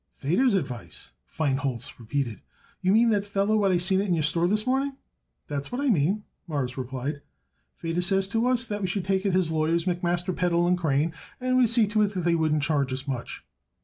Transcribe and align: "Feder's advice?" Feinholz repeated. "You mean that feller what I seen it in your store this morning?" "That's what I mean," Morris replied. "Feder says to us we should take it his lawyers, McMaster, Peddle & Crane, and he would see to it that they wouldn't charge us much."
"Feder's 0.15 0.55
advice?" 0.55 1.11
Feinholz 1.31 1.99
repeated. 1.99 2.41
"You 2.81 2.91
mean 2.91 3.11
that 3.11 3.23
feller 3.27 3.55
what 3.55 3.69
I 3.71 3.77
seen 3.77 4.01
it 4.01 4.07
in 4.07 4.15
your 4.15 4.23
store 4.23 4.47
this 4.47 4.65
morning?" 4.65 4.97
"That's 5.47 5.71
what 5.71 5.79
I 5.79 5.89
mean," 5.91 6.23
Morris 6.47 6.75
replied. 6.75 7.21
"Feder 7.75 8.01
says 8.01 8.27
to 8.29 8.47
us 8.47 8.67
we 8.67 8.87
should 8.87 9.05
take 9.05 9.27
it 9.27 9.33
his 9.33 9.51
lawyers, 9.51 9.85
McMaster, 9.85 10.35
Peddle 10.35 10.75
& 10.75 10.75
Crane, 10.75 11.13
and 11.39 11.51
he 11.53 11.59
would 11.59 11.69
see 11.69 11.85
to 11.85 12.01
it 12.01 12.13
that 12.15 12.21
they 12.25 12.33
wouldn't 12.33 12.63
charge 12.63 12.91
us 12.91 13.07
much." 13.07 13.45